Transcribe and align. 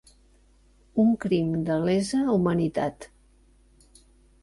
Un 1.03 1.11
crim 1.27 1.53
de 1.69 1.77
lesa 1.85 2.25
humanitat. 2.39 3.11